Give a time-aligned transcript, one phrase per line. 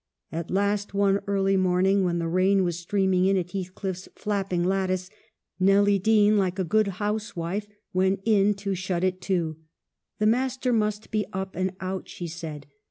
[0.31, 5.11] At last one early morning, when the rain was streaming in at Heathcliff's flapping lattice,
[5.59, 9.57] Nelly Dean, like a good housewife, went in to shut it to.
[10.17, 12.65] The master must be up or out, she said.